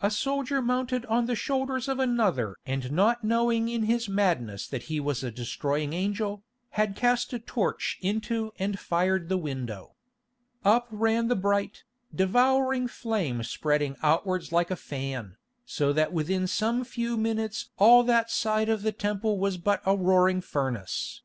A 0.00 0.08
soldier 0.08 0.62
mounted 0.62 1.04
on 1.06 1.26
the 1.26 1.34
shoulders 1.34 1.88
of 1.88 1.98
another 1.98 2.54
and 2.64 2.92
not 2.92 3.24
knowing 3.24 3.68
in 3.68 3.82
his 3.86 4.08
madness 4.08 4.68
that 4.68 4.84
he 4.84 5.00
was 5.00 5.24
a 5.24 5.32
destroying 5.32 5.92
angel, 5.92 6.44
had 6.78 6.94
cast 6.94 7.32
a 7.32 7.40
torch 7.40 7.98
into 8.00 8.52
and 8.56 8.78
fired 8.78 9.28
the 9.28 9.36
window. 9.36 9.96
Up 10.64 10.86
ran 10.92 11.26
the 11.26 11.34
bright, 11.34 11.82
devouring 12.14 12.86
flame 12.86 13.42
spreading 13.42 13.96
outwards 14.00 14.52
like 14.52 14.70
a 14.70 14.76
fan, 14.76 15.38
so 15.66 15.92
that 15.92 16.12
within 16.12 16.46
some 16.46 16.84
few 16.84 17.16
minutes 17.16 17.70
all 17.76 18.04
that 18.04 18.30
side 18.30 18.68
of 18.68 18.82
the 18.82 18.92
Temple 18.92 19.40
was 19.40 19.56
but 19.58 19.82
a 19.84 19.96
roaring 19.96 20.40
furnace. 20.40 21.22